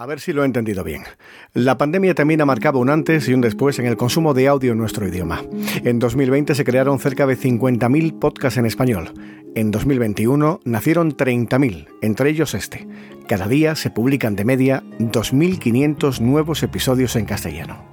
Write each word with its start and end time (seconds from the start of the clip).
A 0.00 0.06
ver 0.06 0.18
si 0.18 0.32
lo 0.32 0.42
he 0.42 0.46
entendido 0.46 0.82
bien. 0.82 1.02
La 1.52 1.76
pandemia 1.76 2.14
también 2.14 2.40
ha 2.40 2.46
marcado 2.46 2.78
un 2.78 2.88
antes 2.88 3.28
y 3.28 3.34
un 3.34 3.42
después 3.42 3.78
en 3.80 3.84
el 3.84 3.98
consumo 3.98 4.32
de 4.32 4.48
audio 4.48 4.72
en 4.72 4.78
nuestro 4.78 5.06
idioma. 5.06 5.42
En 5.84 5.98
2020 5.98 6.54
se 6.54 6.64
crearon 6.64 6.98
cerca 6.98 7.26
de 7.26 7.36
50.000 7.36 8.18
podcasts 8.18 8.56
en 8.56 8.64
español. 8.64 9.12
En 9.54 9.70
2021 9.70 10.60
nacieron 10.64 11.14
30.000, 11.14 11.88
entre 12.00 12.30
ellos 12.30 12.54
este. 12.54 12.88
Cada 13.28 13.46
día 13.46 13.76
se 13.76 13.90
publican 13.90 14.36
de 14.36 14.46
media 14.46 14.82
2.500 15.00 16.20
nuevos 16.20 16.62
episodios 16.62 17.14
en 17.16 17.26
castellano. 17.26 17.84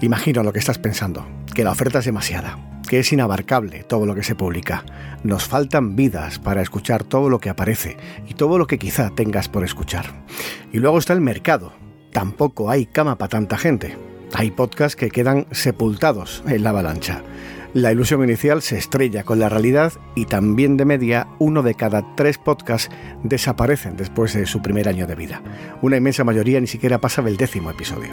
Imagino 0.00 0.42
lo 0.44 0.52
que 0.54 0.60
estás 0.60 0.78
pensando, 0.78 1.26
que 1.54 1.62
la 1.62 1.72
oferta 1.72 1.98
es 1.98 2.06
demasiada, 2.06 2.73
que 2.94 3.00
es 3.00 3.12
inabarcable 3.12 3.82
todo 3.82 4.06
lo 4.06 4.14
que 4.14 4.22
se 4.22 4.36
publica. 4.36 4.84
Nos 5.24 5.48
faltan 5.48 5.96
vidas 5.96 6.38
para 6.38 6.62
escuchar 6.62 7.02
todo 7.02 7.28
lo 7.28 7.40
que 7.40 7.50
aparece 7.50 7.96
y 8.28 8.34
todo 8.34 8.56
lo 8.56 8.68
que 8.68 8.78
quizá 8.78 9.10
tengas 9.10 9.48
por 9.48 9.64
escuchar. 9.64 10.24
Y 10.72 10.78
luego 10.78 10.98
está 10.98 11.12
el 11.12 11.20
mercado. 11.20 11.72
Tampoco 12.12 12.70
hay 12.70 12.86
cama 12.86 13.18
para 13.18 13.30
tanta 13.30 13.58
gente. 13.58 13.98
Hay 14.32 14.52
podcasts 14.52 14.94
que 14.94 15.10
quedan 15.10 15.48
sepultados 15.50 16.44
en 16.46 16.62
la 16.62 16.70
avalancha. 16.70 17.24
La 17.72 17.90
ilusión 17.90 18.22
inicial 18.22 18.62
se 18.62 18.78
estrella 18.78 19.24
con 19.24 19.40
la 19.40 19.48
realidad 19.48 19.92
y 20.14 20.26
también 20.26 20.76
de 20.76 20.84
media 20.84 21.26
uno 21.40 21.64
de 21.64 21.74
cada 21.74 22.14
tres 22.14 22.38
podcasts 22.38 22.94
desaparecen 23.24 23.96
después 23.96 24.34
de 24.34 24.46
su 24.46 24.62
primer 24.62 24.88
año 24.88 25.08
de 25.08 25.16
vida. 25.16 25.42
Una 25.82 25.96
inmensa 25.96 26.22
mayoría 26.22 26.60
ni 26.60 26.68
siquiera 26.68 27.00
pasa 27.00 27.22
del 27.22 27.38
décimo 27.38 27.72
episodio. 27.72 28.12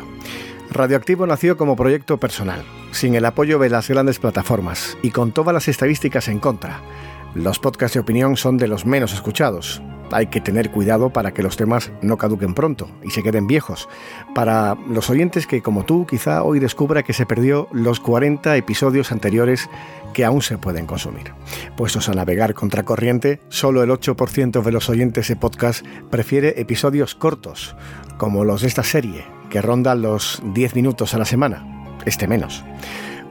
Radioactivo 0.72 1.28
nació 1.28 1.58
como 1.58 1.76
proyecto 1.76 2.18
personal, 2.18 2.64
sin 2.92 3.14
el 3.16 3.26
apoyo 3.26 3.60
de 3.60 3.70
las 3.70 3.90
grandes 3.90 4.20
plataformas 4.20 4.98
y 5.02 5.12
con 5.12 5.34
todas 5.34 5.54
las 5.54 5.68
estadísticas 5.68 6.30
en 6.30 6.40
contra. 6.40 6.80
Los 7.36 7.60
podcasts 7.60 7.96
de 7.96 8.00
opinión 8.00 8.38
son 8.38 8.56
de 8.56 8.70
los 8.70 8.86
menos 8.86 9.14
escuchados. 9.14 9.82
Hay 10.12 10.28
que 10.28 10.40
tener 10.40 10.72
cuidado 10.72 11.10
para 11.10 11.34
que 11.34 11.44
los 11.44 11.58
temas 11.58 11.92
no 12.02 12.18
caduquen 12.18 12.54
pronto 12.54 12.90
y 13.04 13.10
se 13.10 13.22
queden 13.22 13.48
viejos. 13.48 13.90
Para 14.34 14.78
los 14.88 15.10
oyentes 15.10 15.46
que, 15.46 15.62
como 15.62 15.84
tú, 15.84 16.06
quizá 16.06 16.42
hoy 16.42 16.60
descubra 16.60 17.04
que 17.04 17.12
se 17.12 17.26
perdió 17.26 17.68
los 17.74 18.00
40 18.00 18.56
episodios 18.56 19.12
anteriores 19.12 19.70
que 20.14 20.24
aún 20.24 20.42
se 20.42 20.58
pueden 20.58 20.86
consumir. 20.86 21.34
Puestos 21.76 22.08
a 22.08 22.14
navegar 22.14 22.54
contracorriente, 22.54 23.42
solo 23.50 23.84
el 23.84 23.90
8% 23.90 24.64
de 24.64 24.72
los 24.72 24.90
oyentes 24.90 25.28
de 25.28 25.36
podcast 25.36 25.86
prefiere 26.10 26.62
episodios 26.62 27.14
cortos, 27.14 27.76
como 28.18 28.46
los 28.46 28.62
de 28.62 28.68
esta 28.68 28.84
serie, 28.84 29.41
que 29.52 29.62
ronda 29.62 29.94
los 29.94 30.42
10 30.44 30.76
minutos 30.76 31.14
a 31.14 31.20
la 31.20 31.26
semana, 31.26 31.64
este 32.06 32.28
menos. 32.28 32.64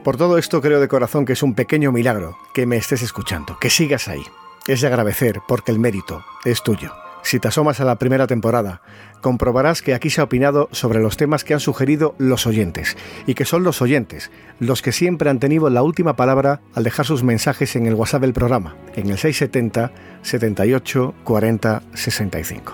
Por 0.05 0.15
todo 0.15 0.37
esto 0.37 0.61
creo 0.61 0.79
de 0.79 0.87
corazón 0.87 1.25
que 1.25 1.33
es 1.33 1.43
un 1.43 1.53
pequeño 1.53 1.91
milagro 1.91 2.37
que 2.53 2.65
me 2.65 2.77
estés 2.77 3.01
escuchando, 3.01 3.57
que 3.59 3.69
sigas 3.69 4.07
ahí. 4.07 4.23
Es 4.67 4.79
de 4.79 4.87
agradecer 4.87 5.41
porque 5.47 5.71
el 5.71 5.79
mérito 5.79 6.23
es 6.45 6.63
tuyo. 6.63 6.93
Si 7.23 7.39
te 7.39 7.47
asomas 7.47 7.79
a 7.79 7.85
la 7.85 7.97
primera 7.97 8.25
temporada, 8.25 8.81
comprobarás 9.21 9.81
que 9.81 9.93
aquí 9.93 10.09
se 10.09 10.21
ha 10.21 10.23
opinado 10.23 10.69
sobre 10.71 10.99
los 10.99 11.17
temas 11.17 11.43
que 11.43 11.53
han 11.53 11.59
sugerido 11.59 12.15
los 12.17 12.47
oyentes, 12.47 12.97
y 13.27 13.35
que 13.35 13.45
son 13.45 13.63
los 13.63 13.81
oyentes 13.81 14.31
los 14.59 14.81
que 14.81 14.91
siempre 14.91 15.29
han 15.29 15.39
tenido 15.39 15.69
la 15.69 15.83
última 15.83 16.15
palabra 16.15 16.61
al 16.73 16.83
dejar 16.83 17.05
sus 17.05 17.23
mensajes 17.23 17.75
en 17.75 17.85
el 17.85 17.93
WhatsApp 17.93 18.21
del 18.21 18.33
programa, 18.33 18.75
en 18.95 19.09
el 19.09 19.17
670 19.17 19.91
78 20.23 21.13
40 21.23 21.83
65. 21.93 22.73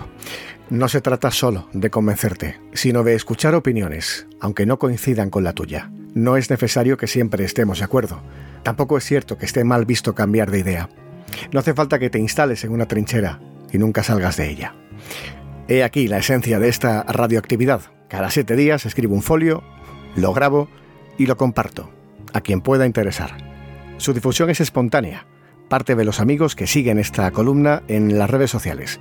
No 0.69 0.89
se 0.89 0.99
trata 0.99 1.31
solo 1.31 1.69
de 1.71 1.89
convencerte, 1.89 2.59
sino 2.73 3.03
de 3.03 3.15
escuchar 3.15 3.55
opiniones, 3.55 4.27
aunque 4.41 4.65
no 4.65 4.77
coincidan 4.77 5.29
con 5.29 5.45
la 5.45 5.53
tuya. 5.53 5.91
No 6.13 6.35
es 6.35 6.49
necesario 6.49 6.97
que 6.97 7.07
siempre 7.07 7.45
estemos 7.45 7.79
de 7.79 7.85
acuerdo. 7.85 8.21
Tampoco 8.63 8.97
es 8.97 9.05
cierto 9.05 9.37
que 9.37 9.45
esté 9.45 9.63
mal 9.63 9.85
visto 9.85 10.13
cambiar 10.13 10.51
de 10.51 10.59
idea. 10.59 10.89
No 11.53 11.61
hace 11.61 11.73
falta 11.73 11.99
que 11.99 12.09
te 12.09 12.19
instales 12.19 12.65
en 12.65 12.73
una 12.73 12.85
trinchera 12.85 13.39
y 13.71 13.77
nunca 13.77 14.03
salgas 14.03 14.35
de 14.35 14.49
ella. 14.49 14.75
He 15.69 15.85
aquí 15.85 16.09
la 16.09 16.17
esencia 16.17 16.59
de 16.59 16.67
esta 16.67 17.03
radioactividad. 17.03 17.83
Cada 18.09 18.29
siete 18.29 18.57
días 18.57 18.85
escribo 18.85 19.15
un 19.15 19.23
folio, 19.23 19.63
lo 20.17 20.33
grabo 20.33 20.67
y 21.17 21.27
lo 21.27 21.37
comparto 21.37 21.89
a 22.33 22.41
quien 22.41 22.59
pueda 22.59 22.85
interesar. 22.85 23.37
Su 23.97 24.13
difusión 24.13 24.49
es 24.49 24.59
espontánea, 24.59 25.27
parte 25.69 25.95
de 25.95 26.03
los 26.03 26.19
amigos 26.19 26.57
que 26.57 26.67
siguen 26.67 26.99
esta 26.99 27.31
columna 27.31 27.83
en 27.87 28.17
las 28.17 28.29
redes 28.29 28.51
sociales 28.51 28.99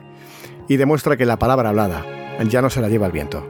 y 0.69 0.77
demuestra 0.77 1.16
que 1.16 1.27
la 1.27 1.38
palabra 1.38 1.71
hablada 1.71 2.04
ya 2.49 2.62
no 2.62 2.71
se 2.71 2.81
la 2.81 2.88
lleva 2.88 3.06
el 3.06 3.12
viento. 3.12 3.47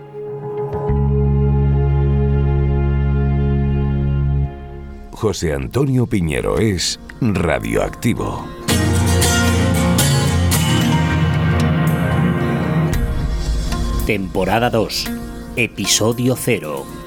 José 5.13 5.55
Antonio 5.55 6.07
Piñero 6.07 6.59
es 6.59 7.01
radioactivo. 7.21 8.47
Temporada 14.07 14.71
2, 14.71 15.11
episodio 15.57 16.37
0. 16.37 17.06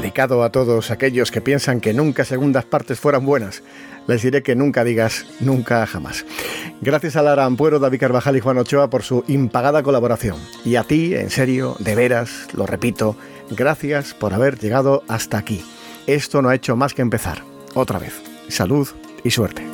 Dedicado 0.00 0.42
a 0.42 0.50
todos 0.50 0.90
aquellos 0.90 1.30
que 1.30 1.42
piensan 1.42 1.78
que 1.78 1.92
nunca 1.92 2.24
segundas 2.24 2.64
partes 2.64 2.98
fueran 2.98 3.26
buenas, 3.26 3.62
les 4.06 4.22
diré 4.22 4.42
que 4.42 4.56
nunca 4.56 4.82
digas 4.82 5.26
nunca 5.40 5.84
jamás. 5.84 6.24
Gracias 6.80 7.16
a 7.16 7.22
Lara 7.22 7.44
Ampuero, 7.44 7.78
David 7.78 8.00
Carvajal 8.00 8.34
y 8.34 8.40
Juan 8.40 8.56
Ochoa 8.56 8.88
por 8.88 9.02
su 9.02 9.24
impagada 9.28 9.82
colaboración. 9.82 10.38
Y 10.64 10.76
a 10.76 10.84
ti, 10.84 11.14
en 11.14 11.28
serio, 11.28 11.76
de 11.80 11.94
veras, 11.94 12.48
lo 12.54 12.64
repito, 12.64 13.14
gracias 13.50 14.14
por 14.14 14.32
haber 14.32 14.58
llegado 14.58 15.02
hasta 15.06 15.36
aquí. 15.36 15.62
Esto 16.06 16.40
no 16.40 16.48
ha 16.48 16.54
hecho 16.54 16.76
más 16.76 16.94
que 16.94 17.02
empezar. 17.02 17.42
Otra 17.74 17.98
vez, 17.98 18.22
salud 18.48 18.88
y 19.22 19.30
suerte. 19.32 19.69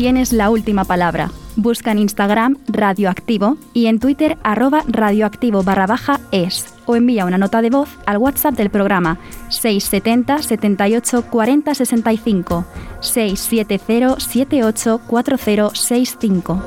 Tienes 0.00 0.32
la 0.32 0.48
última 0.48 0.84
palabra. 0.84 1.30
Busca 1.56 1.92
en 1.92 1.98
Instagram 1.98 2.56
radioactivo 2.68 3.58
y 3.74 3.84
en 3.84 4.00
Twitter 4.00 4.38
arroba 4.42 4.82
radioactivo 4.88 5.62
barra 5.62 5.86
baja 5.86 6.20
es 6.32 6.74
o 6.86 6.96
envía 6.96 7.26
una 7.26 7.36
nota 7.36 7.60
de 7.60 7.68
voz 7.68 7.90
al 8.06 8.16
WhatsApp 8.16 8.54
del 8.54 8.70
programa 8.70 9.18
670 9.50 10.38
78 10.38 11.24
40 11.30 11.74
65 11.74 12.64
670 13.00 14.20
78 14.20 15.00
40 15.06 15.70
65. 15.74 16.62